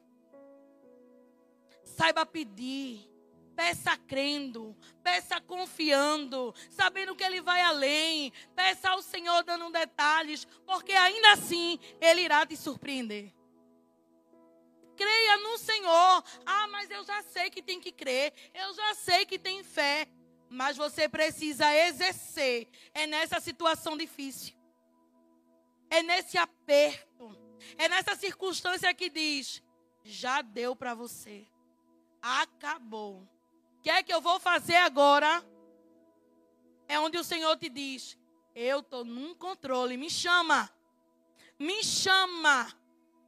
Saiba 1.86 2.26
pedir 2.26 3.10
Peça 3.56 3.96
crendo, 3.98 4.76
peça 5.02 5.40
confiando, 5.40 6.54
sabendo 6.70 7.16
que 7.16 7.24
Ele 7.24 7.42
vai 7.42 7.62
além. 7.62 8.34
Peça 8.54 8.90
ao 8.90 9.02
Senhor 9.02 9.44
dando 9.44 9.72
detalhes, 9.72 10.46
porque 10.66 10.92
ainda 10.92 11.34
assim 11.34 11.80
Ele 12.02 12.22
irá 12.22 12.46
te 12.46 12.58
surpreender. 12.58 13.34
Creia 14.98 15.38
no 15.38 15.58
Senhor. 15.58 16.24
Ah, 16.46 16.68
mas 16.68 16.90
eu 16.90 17.04
já 17.06 17.22
sei 17.24 17.50
que 17.50 17.62
tem 17.62 17.80
que 17.80 17.92
crer, 17.92 18.34
eu 18.54 18.74
já 18.74 18.94
sei 18.96 19.26
que 19.26 19.40
tem 19.40 19.64
fé. 19.64 20.08
Mas 20.50 20.78
você 20.78 21.10
precisa 21.10 21.74
exercer. 21.88 22.68
É 22.94 23.08
nessa 23.08 23.40
situação 23.40 23.98
difícil. 23.98 24.54
É 25.90 26.04
nesse 26.04 26.38
aperto. 26.38 27.38
É 27.78 27.90
nessa 27.90 28.16
circunstância 28.16 28.94
que 28.94 29.10
diz: 29.10 29.62
já 30.04 30.42
deu 30.42 30.76
para 30.76 30.94
você. 30.94 31.48
Acabou 32.22 33.28
que 33.86 33.90
é 33.92 34.02
que 34.02 34.12
eu 34.12 34.20
vou 34.20 34.40
fazer 34.40 34.78
agora? 34.78 35.46
É 36.88 37.00
onde 37.00 37.20
o 37.20 37.24
Senhor 37.24 37.56
te 37.56 37.70
diz: 37.70 38.18
Eu 38.56 38.80
estou 38.80 39.06
num 39.06 39.36
controle, 39.36 39.96
me 39.96 40.10
chama. 40.10 40.68
Me 41.60 41.84
chama, 41.84 42.68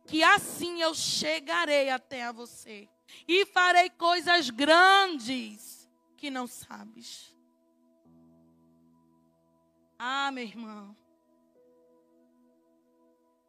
que 0.08 0.24
assim 0.24 0.82
eu 0.82 0.96
chegarei 0.96 1.92
até 1.92 2.24
a 2.24 2.32
você 2.32 2.90
e 3.28 3.46
farei 3.46 3.92
coisas 3.92 4.50
grandes 4.50 5.88
que 6.18 6.32
não 6.32 6.48
sabes. 6.48 7.36
Ah, 10.00 10.32
meu 10.32 10.44
irmão. 10.44 10.98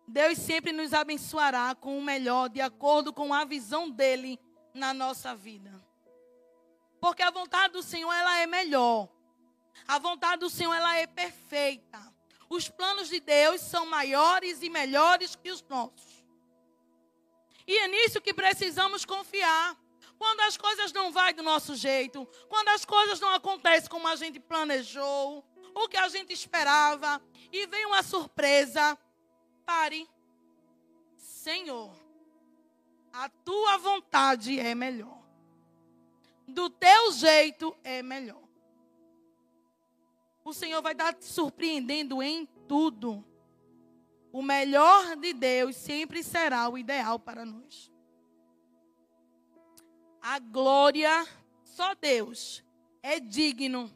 Deus 0.07 0.37
sempre 0.37 0.73
nos 0.73 0.93
abençoará 0.93 1.75
com 1.75 1.99
o 1.99 2.03
melhor, 2.03 2.51
de 2.51 2.61
acordo 2.61 3.15
com 3.15 3.33
a 3.33 3.47
visão 3.47 3.89
dele 3.89 4.39
na 4.75 4.93
nossa 4.93 5.35
vida. 5.35 5.88
Porque 7.01 7.23
a 7.23 7.31
vontade 7.31 7.73
do 7.73 7.83
Senhor 7.83 8.13
ela 8.13 8.39
é 8.39 8.47
melhor. 8.47 9.09
A 9.87 9.99
vontade 9.99 10.41
do 10.41 10.51
Senhor 10.51 10.75
ela 10.75 10.97
é 10.97 11.07
perfeita. 11.07 12.01
Os 12.49 12.69
planos 12.69 13.09
de 13.09 13.21
Deus 13.21 13.61
são 13.61 13.87
maiores 13.87 14.63
e 14.63 14.71
melhores 14.71 15.37
que 15.37 15.51
os 15.51 15.63
nossos. 15.63 16.27
E 17.67 17.77
é 17.77 17.89
nisso 17.89 18.21
que 18.21 18.33
precisamos 18.33 19.05
confiar. 19.05 19.77
quando 20.19 20.41
as 20.41 20.57
coisas 20.57 20.93
não 20.93 21.13
vai 21.13 21.33
do 21.33 21.45
nosso 21.45 21.77
jeito, 21.77 22.27
quando 22.49 22.69
as 22.71 22.85
coisas 22.85 23.21
não 23.21 23.33
acontecem 23.35 23.89
como 23.89 24.09
a 24.09 24.17
gente 24.17 24.41
planejou, 24.41 25.45
o 25.75 25.89
que 25.89 25.97
a 25.97 26.09
gente 26.09 26.33
esperava, 26.33 27.23
e 27.53 27.67
vem 27.69 27.87
uma 27.87 28.03
surpresa, 28.03 28.99
pare. 29.65 30.09
Senhor, 31.17 31.95
a 33.13 33.29
tua 33.29 33.79
vontade 33.79 34.59
é 34.59 34.75
melhor. 34.75 35.18
Do 36.49 36.71
teu 36.71 37.13
jeito 37.13 37.77
é 37.85 38.03
melhor. 38.03 38.43
O 40.43 40.55
Senhor 40.55 40.81
vai 40.81 40.93
estar 40.93 41.13
te 41.13 41.27
surpreendendo 41.27 42.23
em 42.23 42.47
tudo. 42.67 43.23
O 44.33 44.41
melhor 44.41 45.15
de 45.17 45.35
Deus 45.35 45.77
sempre 45.77 46.23
será 46.23 46.67
o 46.71 46.79
ideal 46.79 47.19
para 47.19 47.45
nós. 47.45 47.93
A 50.23 50.39
glória, 50.39 51.27
só 51.63 51.95
Deus 51.95 52.65
é 53.03 53.21
digno 53.21 53.95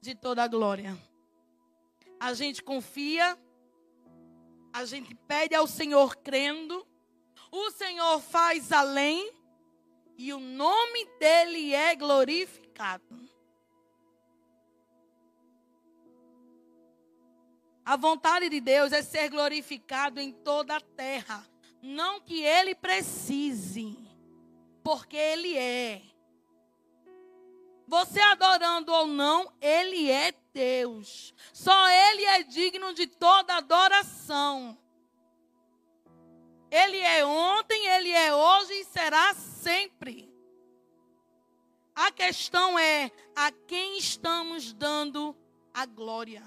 de 0.00 0.14
toda 0.14 0.44
a 0.44 0.48
glória. 0.48 0.96
A 2.20 2.32
gente 2.32 2.62
confia, 2.62 3.36
a 4.72 4.84
gente 4.84 5.16
pede 5.26 5.54
ao 5.54 5.66
Senhor 5.66 6.16
crendo, 6.16 6.86
o 7.50 7.70
Senhor 7.72 8.20
faz 8.20 8.70
além 8.70 9.32
e 10.18 10.32
o 10.32 10.40
nome 10.40 11.04
dele 11.20 11.72
é 11.72 11.94
glorificado. 11.94 13.30
A 17.84 17.96
vontade 17.96 18.50
de 18.50 18.60
Deus 18.60 18.92
é 18.92 19.00
ser 19.00 19.30
glorificado 19.30 20.20
em 20.20 20.32
toda 20.32 20.76
a 20.76 20.80
terra. 20.80 21.48
Não 21.80 22.20
que 22.20 22.42
ele 22.42 22.74
precise, 22.74 23.96
porque 24.82 25.16
ele 25.16 25.56
é. 25.56 26.02
Você 27.86 28.20
adorando 28.20 28.92
ou 28.92 29.06
não, 29.06 29.50
ele 29.60 30.10
é 30.10 30.34
Deus. 30.52 31.32
Só 31.52 31.88
ele 31.88 32.24
é 32.24 32.42
digno 32.42 32.92
de 32.92 33.06
toda 33.06 33.56
adoração. 33.56 34.76
Ele 36.70 36.98
é 36.98 37.24
ontem, 37.24 37.86
ele 37.86 38.10
é 38.10 38.34
hoje 38.34 38.72
e 38.74 38.84
será 38.84 39.34
sempre. 39.34 40.32
A 41.94 42.12
questão 42.12 42.78
é 42.78 43.10
a 43.34 43.50
quem 43.50 43.98
estamos 43.98 44.72
dando 44.72 45.36
a 45.72 45.86
glória. 45.86 46.44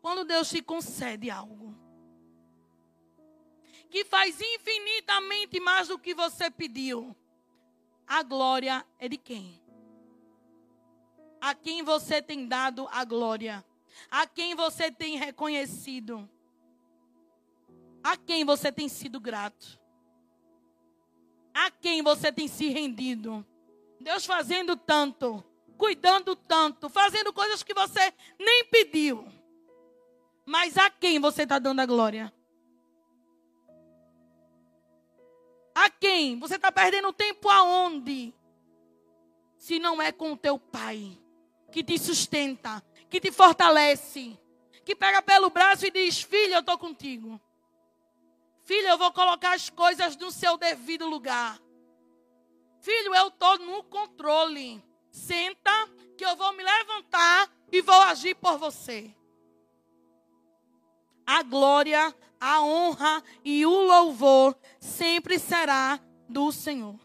Quando 0.00 0.24
Deus 0.24 0.48
te 0.48 0.62
concede 0.62 1.30
algo 1.30 1.74
que 3.90 4.04
faz 4.04 4.40
infinitamente 4.40 5.58
mais 5.58 5.88
do 5.88 5.98
que 5.98 6.14
você 6.14 6.50
pediu, 6.50 7.14
a 8.06 8.22
glória 8.22 8.86
é 8.98 9.08
de 9.08 9.16
quem? 9.16 9.60
A 11.40 11.54
quem 11.54 11.82
você 11.82 12.22
tem 12.22 12.46
dado 12.46 12.88
a 12.90 13.04
glória? 13.04 13.64
A 14.10 14.26
quem 14.26 14.54
você 14.54 14.90
tem 14.90 15.16
reconhecido? 15.16 16.28
A 18.02 18.16
quem 18.16 18.44
você 18.44 18.72
tem 18.72 18.88
sido 18.88 19.20
grato? 19.20 19.78
A 21.52 21.70
quem 21.70 22.02
você 22.02 22.32
tem 22.32 22.48
se 22.48 22.68
rendido? 22.68 23.44
Deus 24.00 24.24
fazendo 24.24 24.76
tanto, 24.76 25.44
cuidando 25.76 26.34
tanto, 26.34 26.88
fazendo 26.88 27.32
coisas 27.32 27.62
que 27.62 27.74
você 27.74 28.12
nem 28.38 28.64
pediu. 28.64 29.26
Mas 30.46 30.78
a 30.78 30.90
quem 30.90 31.18
você 31.18 31.42
está 31.42 31.58
dando 31.58 31.80
a 31.80 31.86
glória? 31.86 32.32
A 35.74 35.88
quem? 35.90 36.38
Você 36.38 36.56
está 36.56 36.72
perdendo 36.72 37.12
tempo 37.12 37.48
aonde? 37.48 38.34
Se 39.56 39.78
não 39.78 40.00
é 40.00 40.10
com 40.10 40.32
o 40.32 40.36
teu 40.36 40.58
pai, 40.58 41.18
que 41.70 41.84
te 41.84 41.98
sustenta, 41.98 42.82
que 43.10 43.20
te 43.20 43.32
fortalece, 43.32 44.38
que 44.84 44.94
pega 44.94 45.20
pelo 45.20 45.50
braço 45.50 45.86
e 45.86 45.90
diz: 45.90 46.22
Filho, 46.22 46.54
eu 46.54 46.60
estou 46.60 46.78
contigo. 46.78 47.40
Filho, 48.62 48.88
eu 48.88 48.98
vou 48.98 49.12
colocar 49.12 49.54
as 49.54 49.68
coisas 49.68 50.16
no 50.16 50.30
seu 50.30 50.56
devido 50.56 51.06
lugar. 51.06 51.60
Filho, 52.80 53.14
eu 53.14 53.28
estou 53.28 53.58
no 53.58 53.82
controle. 53.84 54.82
Senta, 55.10 55.88
que 56.16 56.24
eu 56.24 56.36
vou 56.36 56.52
me 56.52 56.62
levantar 56.62 57.50
e 57.72 57.82
vou 57.82 58.00
agir 58.02 58.36
por 58.36 58.56
você 58.58 59.12
a 61.30 61.44
glória, 61.44 62.12
a 62.40 62.60
honra 62.60 63.22
e 63.44 63.64
o 63.64 63.70
louvor 63.70 64.56
sempre 64.80 65.38
será 65.38 66.00
do 66.28 66.50
Senhor. 66.50 66.98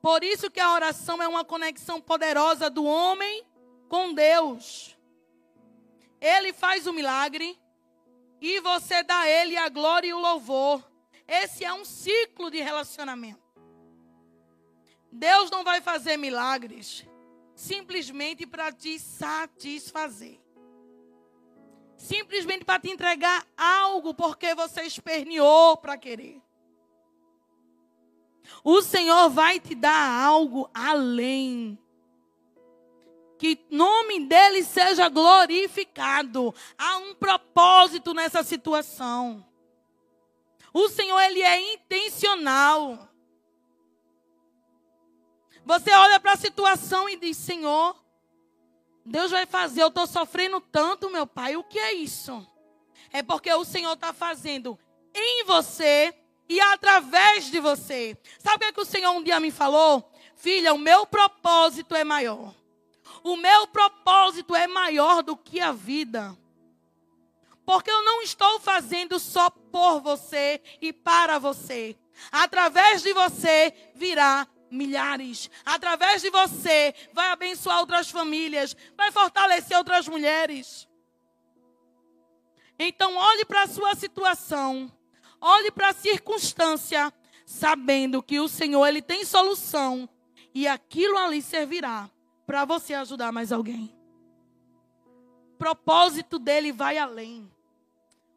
Por 0.00 0.22
isso 0.22 0.48
que 0.48 0.60
a 0.60 0.72
oração 0.72 1.20
é 1.20 1.26
uma 1.26 1.44
conexão 1.44 2.00
poderosa 2.00 2.70
do 2.70 2.84
homem 2.84 3.44
com 3.88 4.12
Deus. 4.12 4.96
Ele 6.20 6.52
faz 6.52 6.86
o 6.86 6.92
milagre 6.92 7.58
e 8.40 8.60
você 8.60 9.02
dá 9.02 9.20
a 9.20 9.28
ele 9.28 9.56
a 9.56 9.68
glória 9.68 10.08
e 10.08 10.14
o 10.14 10.18
louvor. 10.18 10.82
Esse 11.26 11.64
é 11.64 11.72
um 11.72 11.84
ciclo 11.84 12.50
de 12.50 12.60
relacionamento. 12.60 13.42
Deus 15.10 15.50
não 15.50 15.64
vai 15.64 15.80
fazer 15.80 16.16
milagres 16.16 17.06
simplesmente 17.54 18.46
para 18.46 18.70
te 18.72 18.98
satisfazer 18.98 20.40
simplesmente 21.98 22.64
para 22.64 22.80
te 22.80 22.90
entregar 22.90 23.44
algo 23.56 24.14
porque 24.14 24.54
você 24.54 24.82
esperneou 24.82 25.76
para 25.76 25.98
querer. 25.98 26.40
O 28.64 28.80
Senhor 28.80 29.28
vai 29.28 29.60
te 29.60 29.74
dar 29.74 30.24
algo 30.24 30.70
além. 30.72 31.78
Que 33.38 33.64
nome 33.70 34.26
dele 34.26 34.64
seja 34.64 35.08
glorificado. 35.08 36.54
Há 36.76 36.98
um 36.98 37.14
propósito 37.14 38.12
nessa 38.12 38.42
situação. 38.42 39.46
O 40.72 40.88
Senhor, 40.88 41.20
ele 41.20 41.42
é 41.42 41.74
intencional. 41.74 43.08
Você 45.64 45.92
olha 45.92 46.18
para 46.18 46.32
a 46.32 46.36
situação 46.36 47.08
e 47.08 47.16
diz: 47.16 47.36
Senhor, 47.36 47.94
Deus 49.04 49.30
vai 49.30 49.46
fazer, 49.46 49.82
eu 49.82 49.88
estou 49.88 50.06
sofrendo 50.06 50.60
tanto, 50.60 51.10
meu 51.10 51.26
pai. 51.26 51.56
O 51.56 51.64
que 51.64 51.78
é 51.78 51.94
isso? 51.94 52.46
É 53.12 53.22
porque 53.22 53.52
o 53.52 53.64
Senhor 53.64 53.92
está 53.92 54.12
fazendo 54.12 54.78
em 55.14 55.44
você 55.44 56.14
e 56.48 56.60
através 56.60 57.50
de 57.50 57.60
você. 57.60 58.16
Sabe 58.38 58.56
o 58.56 58.58
que, 58.60 58.64
é 58.66 58.72
que 58.72 58.80
o 58.80 58.84
Senhor 58.84 59.10
um 59.12 59.22
dia 59.22 59.38
me 59.40 59.50
falou? 59.50 60.10
Filha, 60.36 60.72
o 60.72 60.78
meu 60.78 61.06
propósito 61.06 61.94
é 61.94 62.04
maior. 62.04 62.54
O 63.28 63.36
meu 63.36 63.66
propósito 63.66 64.56
é 64.56 64.66
maior 64.66 65.22
do 65.22 65.36
que 65.36 65.60
a 65.60 65.70
vida. 65.70 66.34
Porque 67.62 67.90
eu 67.90 68.02
não 68.02 68.22
estou 68.22 68.58
fazendo 68.58 69.18
só 69.18 69.50
por 69.50 70.00
você 70.00 70.62
e 70.80 70.94
para 70.94 71.38
você. 71.38 71.94
Através 72.32 73.02
de 73.02 73.12
você 73.12 73.74
virá 73.94 74.48
milhares. 74.70 75.50
Através 75.62 76.22
de 76.22 76.30
você, 76.30 76.94
vai 77.12 77.26
abençoar 77.30 77.80
outras 77.80 78.10
famílias, 78.10 78.74
vai 78.96 79.12
fortalecer 79.12 79.76
outras 79.76 80.08
mulheres. 80.08 80.88
Então, 82.78 83.14
olhe 83.14 83.44
para 83.44 83.64
a 83.64 83.68
sua 83.68 83.94
situação, 83.94 84.90
olhe 85.38 85.70
para 85.70 85.90
a 85.90 85.94
circunstância, 85.94 87.12
sabendo 87.44 88.22
que 88.22 88.40
o 88.40 88.48
Senhor 88.48 88.86
ele 88.86 89.02
tem 89.02 89.22
solução 89.22 90.08
e 90.54 90.66
aquilo 90.66 91.18
ali 91.18 91.42
servirá 91.42 92.10
para 92.48 92.64
você 92.64 92.94
ajudar 92.94 93.30
mais 93.30 93.52
alguém. 93.52 93.94
O 95.52 95.58
propósito 95.58 96.38
dele 96.38 96.72
vai 96.72 96.96
além. 96.96 97.42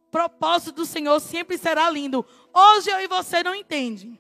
O 0.08 0.12
propósito 0.12 0.74
do 0.74 0.86
Senhor 0.86 1.18
sempre 1.22 1.58
será 1.58 1.90
lindo. 1.90 2.26
Hoje 2.54 2.90
eu 2.90 3.00
e 3.00 3.08
você 3.08 3.42
não 3.42 3.56
entendem. 3.56 4.20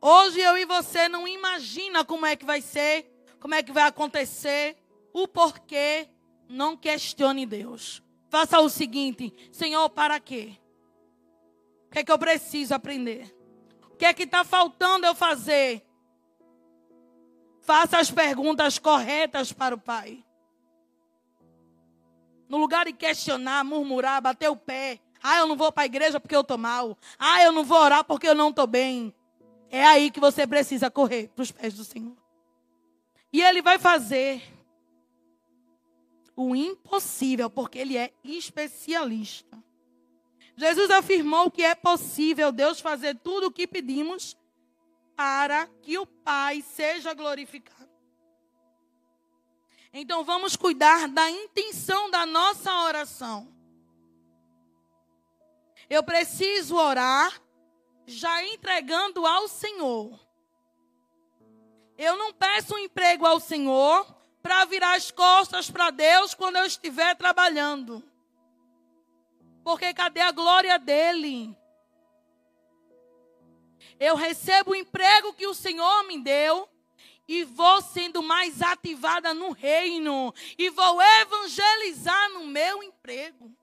Hoje 0.00 0.40
eu 0.40 0.56
e 0.56 0.64
você 0.64 1.10
não 1.10 1.28
imagina 1.28 2.06
como 2.06 2.24
é 2.24 2.34
que 2.34 2.46
vai 2.46 2.62
ser, 2.62 3.06
como 3.38 3.54
é 3.54 3.62
que 3.62 3.70
vai 3.70 3.82
acontecer, 3.82 4.78
o 5.12 5.28
porquê. 5.28 6.08
Não 6.48 6.74
questione 6.74 7.44
Deus. 7.44 8.02
Faça 8.30 8.58
o 8.60 8.70
seguinte: 8.70 9.30
Senhor, 9.52 9.90
para 9.90 10.18
quê? 10.18 10.58
O 11.86 11.90
que 11.90 11.98
é 11.98 12.04
que 12.04 12.10
eu 12.10 12.18
preciso 12.18 12.74
aprender? 12.74 13.36
O 13.92 13.96
que 13.96 14.06
é 14.06 14.14
que 14.14 14.22
está 14.22 14.42
faltando 14.42 15.04
eu 15.04 15.14
fazer? 15.14 15.86
Faça 17.62 17.98
as 17.98 18.10
perguntas 18.10 18.78
corretas 18.78 19.52
para 19.52 19.74
o 19.74 19.78
Pai. 19.78 20.24
No 22.48 22.58
lugar 22.58 22.84
de 22.84 22.92
questionar, 22.92 23.64
murmurar, 23.64 24.20
bater 24.20 24.50
o 24.50 24.56
pé. 24.56 25.00
Ah, 25.22 25.38
eu 25.38 25.46
não 25.46 25.56
vou 25.56 25.70
para 25.70 25.84
a 25.84 25.86
igreja 25.86 26.18
porque 26.18 26.34
eu 26.34 26.40
estou 26.40 26.58
mal. 26.58 26.98
Ah, 27.18 27.42
eu 27.42 27.52
não 27.52 27.64
vou 27.64 27.78
orar 27.78 28.04
porque 28.04 28.28
eu 28.28 28.34
não 28.34 28.50
estou 28.50 28.66
bem. 28.66 29.14
É 29.70 29.86
aí 29.86 30.10
que 30.10 30.20
você 30.20 30.46
precisa 30.46 30.90
correr 30.90 31.28
para 31.28 31.42
os 31.42 31.52
pés 31.52 31.72
do 31.74 31.84
Senhor. 31.84 32.16
E 33.32 33.40
Ele 33.40 33.62
vai 33.62 33.78
fazer 33.78 34.42
o 36.36 36.54
impossível, 36.54 37.48
porque 37.48 37.78
Ele 37.78 37.96
é 37.96 38.12
especialista. 38.24 39.62
Jesus 40.56 40.90
afirmou 40.90 41.50
que 41.50 41.62
é 41.62 41.74
possível 41.74 42.50
Deus 42.50 42.80
fazer 42.80 43.14
tudo 43.14 43.46
o 43.46 43.52
que 43.52 43.66
pedimos 43.66 44.36
para 45.22 45.68
que 45.82 45.96
o 45.98 46.04
Pai 46.04 46.62
seja 46.62 47.14
glorificado. 47.14 47.88
Então 49.92 50.24
vamos 50.24 50.56
cuidar 50.56 51.06
da 51.06 51.30
intenção 51.30 52.10
da 52.10 52.26
nossa 52.26 52.74
oração. 52.80 53.46
Eu 55.88 56.02
preciso 56.02 56.74
orar 56.74 57.40
já 58.04 58.44
entregando 58.46 59.24
ao 59.24 59.46
Senhor. 59.46 60.18
Eu 61.96 62.16
não 62.16 62.32
peço 62.32 62.74
um 62.74 62.78
emprego 62.78 63.24
ao 63.24 63.38
Senhor 63.38 64.04
para 64.42 64.64
virar 64.64 64.96
as 64.96 65.12
costas 65.12 65.70
para 65.70 65.90
Deus 65.90 66.34
quando 66.34 66.56
eu 66.56 66.66
estiver 66.66 67.14
trabalhando. 67.14 68.02
Porque 69.62 69.94
cadê 69.94 70.20
a 70.20 70.32
glória 70.32 70.80
dele? 70.80 71.56
Eu 74.02 74.16
recebo 74.16 74.72
o 74.72 74.74
emprego 74.74 75.32
que 75.32 75.46
o 75.46 75.54
Senhor 75.54 76.02
me 76.08 76.18
deu 76.18 76.68
e 77.28 77.44
vou 77.44 77.80
sendo 77.80 78.20
mais 78.20 78.60
ativada 78.60 79.32
no 79.32 79.52
reino 79.52 80.34
e 80.58 80.68
vou 80.70 81.00
evangelizar 81.20 82.30
no 82.30 82.44
meu 82.44 82.82
emprego. 82.82 83.56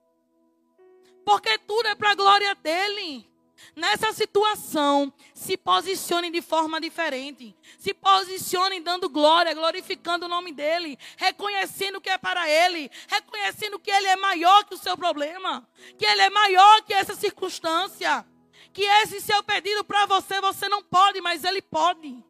Porque 1.26 1.58
tudo 1.58 1.88
é 1.88 1.94
para 1.94 2.12
a 2.12 2.14
glória 2.14 2.54
dele. 2.54 3.30
Nessa 3.76 4.14
situação, 4.14 5.12
se 5.34 5.58
posicione 5.58 6.30
de 6.30 6.40
forma 6.40 6.80
diferente. 6.80 7.54
Se 7.78 7.92
posicione 7.92 8.80
dando 8.80 9.10
glória, 9.10 9.52
glorificando 9.52 10.24
o 10.24 10.28
nome 10.30 10.52
dele, 10.52 10.98
reconhecendo 11.18 12.00
que 12.00 12.08
é 12.08 12.16
para 12.16 12.48
ele, 12.48 12.90
reconhecendo 13.08 13.78
que 13.78 13.90
ele 13.90 14.06
é 14.06 14.16
maior 14.16 14.64
que 14.64 14.74
o 14.74 14.78
seu 14.78 14.96
problema, 14.96 15.68
que 15.98 16.06
ele 16.06 16.22
é 16.22 16.30
maior 16.30 16.80
que 16.84 16.94
essa 16.94 17.14
circunstância, 17.14 18.26
que 18.72 18.82
esse 18.82 19.20
seu 19.20 19.42
pedido 19.42 19.84
para 19.84 20.06
você 20.06 20.40
você 20.40 20.68
não 20.68 20.82
pode, 20.82 21.20
mas 21.20 21.44
ele 21.44 21.62
pode. 21.62 22.24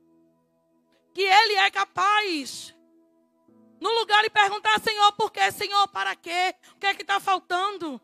Que 1.12 1.22
ele 1.22 1.54
é 1.54 1.70
capaz. 1.70 2.74
No 3.80 3.90
lugar 3.98 4.22
de 4.22 4.30
perguntar, 4.30 4.78
Senhor, 4.80 5.12
por 5.12 5.32
quê? 5.32 5.50
Senhor, 5.50 5.88
para 5.88 6.14
quê? 6.14 6.54
O 6.74 6.78
que 6.78 6.86
é 6.86 6.94
que 6.94 7.02
está 7.02 7.18
faltando? 7.18 8.00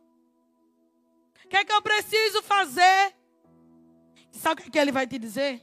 O 1.44 1.48
que 1.48 1.56
é 1.56 1.64
que 1.64 1.72
eu 1.72 1.82
preciso 1.82 2.42
fazer? 2.42 3.14
Sabe 4.30 4.62
o 4.62 4.70
que 4.70 4.78
ele 4.78 4.92
vai 4.92 5.06
te 5.06 5.18
dizer? 5.18 5.60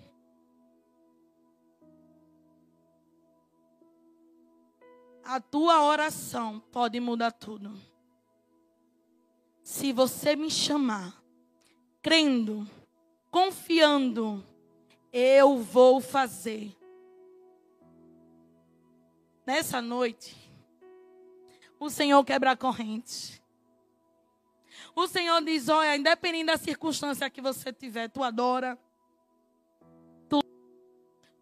A 5.24 5.40
tua 5.40 5.84
oração 5.84 6.60
pode 6.72 7.00
mudar 7.00 7.32
tudo. 7.32 7.80
Se 9.64 9.94
você 9.94 10.36
me 10.36 10.52
chamar, 10.52 11.23
crendo, 12.04 12.70
confiando, 13.32 14.46
eu 15.12 15.60
vou 15.60 16.02
fazer. 16.02 16.76
Nessa 19.46 19.82
noite, 19.82 20.36
o 21.80 21.90
Senhor 21.90 22.24
quebra 22.26 22.52
a 22.52 22.58
corrente. 22.58 23.42
O 24.94 25.08
Senhor 25.08 25.42
diz: 25.42 25.70
olha, 25.70 25.96
independente 25.96 26.48
da 26.48 26.58
circunstância 26.58 27.30
que 27.30 27.42
você 27.42 27.72
tiver, 27.72 28.10
tu 28.10 28.22
adora, 28.22 28.78
tu, 30.28 30.42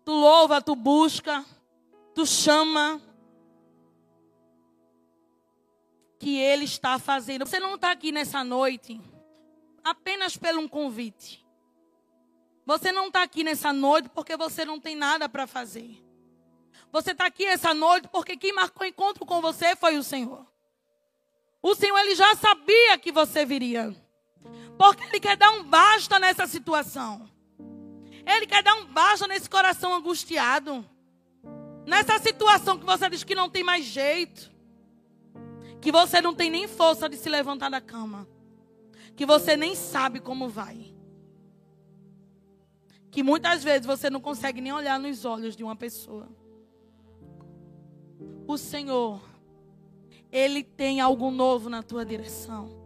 tu 0.05 0.11
louva, 0.11 0.61
tu 0.61 0.75
busca, 0.75 1.43
tu 2.13 2.25
chama. 2.25 3.01
Que 6.19 6.37
Ele 6.37 6.65
está 6.65 6.99
fazendo. 6.99 7.47
Você 7.47 7.59
não 7.59 7.73
está 7.73 7.89
aqui 7.89 8.11
nessa 8.11 8.43
noite 8.43 9.01
apenas 9.83 10.37
pelo 10.37 10.61
um 10.61 10.67
convite. 10.67 11.45
Você 12.65 12.91
não 12.91 13.07
está 13.07 13.23
aqui 13.23 13.43
nessa 13.43 13.73
noite 13.73 14.09
porque 14.09 14.37
você 14.37 14.63
não 14.63 14.79
tem 14.79 14.95
nada 14.95 15.27
para 15.27 15.47
fazer. 15.47 16.01
Você 16.91 17.11
está 17.11 17.25
aqui 17.25 17.45
essa 17.45 17.73
noite 17.73 18.07
porque 18.09 18.37
quem 18.37 18.53
marcou 18.53 18.85
encontro 18.85 19.25
com 19.25 19.41
você 19.41 19.75
foi 19.75 19.97
o 19.97 20.03
Senhor. 20.03 20.45
O 21.61 21.75
Senhor 21.75 21.97
ele 21.99 22.15
já 22.15 22.35
sabia 22.35 22.97
que 22.97 23.11
você 23.11 23.45
viria. 23.45 23.95
Porque 24.77 25.03
ele 25.03 25.19
quer 25.19 25.37
dar 25.37 25.51
um 25.51 25.63
basta 25.63 26.19
nessa 26.19 26.47
situação. 26.47 27.29
Ele 28.25 28.47
quer 28.47 28.63
dar 28.63 28.75
um 28.75 28.85
basta 28.85 29.27
nesse 29.27 29.49
coração 29.49 29.93
angustiado. 29.93 30.83
Nessa 31.85 32.19
situação 32.19 32.77
que 32.77 32.85
você 32.85 33.09
diz 33.09 33.23
que 33.23 33.35
não 33.35 33.49
tem 33.49 33.63
mais 33.63 33.85
jeito. 33.85 34.51
Que 35.81 35.91
você 35.91 36.21
não 36.21 36.33
tem 36.33 36.49
nem 36.49 36.67
força 36.67 37.07
de 37.07 37.17
se 37.17 37.29
levantar 37.29 37.69
da 37.69 37.81
cama. 37.81 38.27
Que 39.15 39.25
você 39.25 39.55
nem 39.55 39.75
sabe 39.75 40.19
como 40.19 40.49
vai. 40.49 40.93
Que 43.09 43.21
muitas 43.21 43.63
vezes 43.63 43.85
você 43.85 44.09
não 44.09 44.21
consegue 44.21 44.61
nem 44.61 44.71
olhar 44.71 44.99
nos 44.99 45.25
olhos 45.25 45.55
de 45.55 45.63
uma 45.63 45.75
pessoa. 45.75 46.29
O 48.47 48.57
Senhor 48.57 49.21
ele 50.31 50.63
tem 50.63 51.01
algo 51.01 51.29
novo 51.29 51.69
na 51.69 51.83
tua 51.83 52.05
direção. 52.05 52.80